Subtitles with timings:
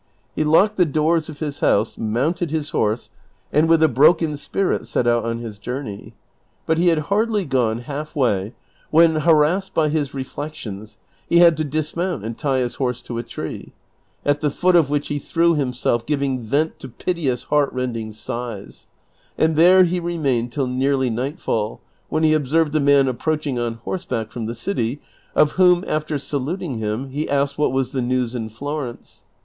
[0.35, 3.11] He locked the doors of his house, mounted his horse,
[3.53, 6.15] and with a broken spirit set out on his journey;
[6.65, 6.73] Vol.
[6.73, 6.73] I.— 20 306 DON QUIXOTE.
[6.73, 8.53] but he had hardly gone half way
[8.89, 10.97] when, harassed by his reflections,
[11.29, 13.73] he had to dismount and tie his horse to a tree,
[14.25, 18.87] at the foot of whicli he threw himself, giving vent to piteous heart rending sighs;
[19.37, 21.79] and there he remained till nearly nightfall,
[22.09, 24.99] when he observed a man ap proaching on horseback from the city,
[25.35, 29.25] of whom, after saluting him, he asked what was the news in Florence.